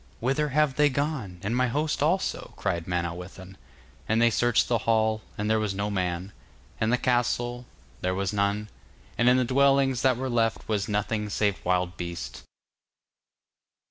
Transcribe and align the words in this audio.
'Whither 0.19 0.49
have 0.49 0.77
they 0.77 0.89
gone, 0.89 1.37
and 1.43 1.55
my 1.55 1.67
host 1.67 2.01
also?' 2.01 2.55
cried 2.55 2.87
Manawyddan, 2.87 3.55
and 4.09 4.19
they 4.19 4.31
searched 4.31 4.67
the 4.67 4.79
hall, 4.89 5.21
and 5.37 5.47
there 5.47 5.59
was 5.59 5.75
no 5.75 5.91
man, 5.91 6.31
and 6.79 6.91
the 6.91 6.97
castle, 6.97 7.57
and 7.57 7.65
there 8.01 8.15
was 8.15 8.33
none, 8.33 8.69
and 9.15 9.29
in 9.29 9.37
the 9.37 9.45
dwellings 9.45 10.01
that 10.01 10.17
were 10.17 10.27
left 10.27 10.67
was 10.67 10.89
nothing 10.89 11.29
save 11.29 11.63
wild 11.63 11.97
beasts. 11.97 12.41